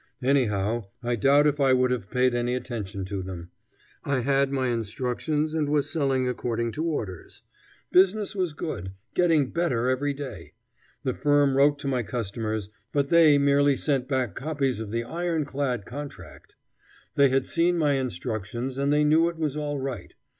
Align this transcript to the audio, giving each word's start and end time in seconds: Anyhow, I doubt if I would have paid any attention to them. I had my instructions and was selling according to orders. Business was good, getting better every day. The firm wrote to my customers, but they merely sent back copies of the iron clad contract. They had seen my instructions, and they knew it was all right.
Anyhow, 0.23 0.85
I 1.03 1.15
doubt 1.15 1.45
if 1.45 1.59
I 1.59 1.73
would 1.73 1.91
have 1.91 2.09
paid 2.09 2.33
any 2.33 2.55
attention 2.55 3.05
to 3.05 3.21
them. 3.21 3.51
I 4.03 4.21
had 4.21 4.51
my 4.51 4.69
instructions 4.69 5.53
and 5.53 5.69
was 5.69 5.91
selling 5.91 6.27
according 6.27 6.71
to 6.71 6.83
orders. 6.83 7.43
Business 7.91 8.35
was 8.35 8.53
good, 8.53 8.93
getting 9.13 9.51
better 9.51 9.89
every 9.89 10.15
day. 10.15 10.53
The 11.03 11.13
firm 11.13 11.55
wrote 11.55 11.77
to 11.77 11.87
my 11.87 12.01
customers, 12.01 12.71
but 12.91 13.09
they 13.09 13.37
merely 13.37 13.75
sent 13.75 14.07
back 14.07 14.33
copies 14.33 14.79
of 14.79 14.89
the 14.89 15.03
iron 15.03 15.45
clad 15.45 15.85
contract. 15.85 16.55
They 17.13 17.29
had 17.29 17.45
seen 17.45 17.77
my 17.77 17.93
instructions, 17.93 18.79
and 18.79 18.91
they 18.91 19.03
knew 19.03 19.29
it 19.29 19.37
was 19.37 19.55
all 19.55 19.77
right. 19.77 20.15